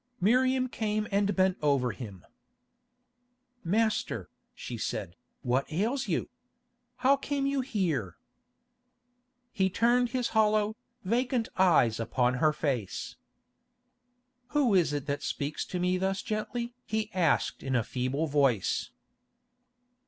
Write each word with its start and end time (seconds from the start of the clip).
Miriam 0.19 0.67
came 0.67 1.07
and 1.11 1.35
bent 1.35 1.59
over 1.61 1.91
him. 1.91 2.25
"Master," 3.63 4.31
she 4.55 4.75
said, 4.75 5.15
"what 5.43 5.71
ails 5.71 6.07
you? 6.07 6.27
How 7.05 7.15
came 7.15 7.45
you 7.45 7.61
here?" 7.61 8.17
He 9.51 9.69
turned 9.69 10.09
his 10.09 10.29
hollow, 10.29 10.75
vacant 11.03 11.49
eyes 11.55 11.99
upon 11.99 12.39
her 12.41 12.51
face. 12.51 13.15
"Who 14.47 14.73
is 14.73 14.91
it 14.91 15.05
that 15.05 15.21
speaks 15.21 15.63
to 15.65 15.79
me 15.79 15.99
thus 15.99 16.23
gently?" 16.23 16.73
he 16.83 17.11
asked 17.13 17.61
in 17.61 17.75
a 17.75 17.83
feeble 17.83 18.25
voice. 18.25 18.89